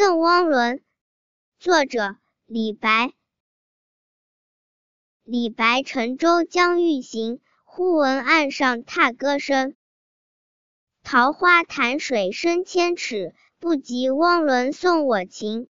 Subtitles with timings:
[0.00, 0.80] 赠汪伦
[1.58, 2.16] 作者
[2.46, 3.12] 李白。
[5.24, 9.76] 李白乘舟将欲行忽闻岸上踏歌声。
[11.02, 15.68] 桃花潭水深千尺不及汪伦送我情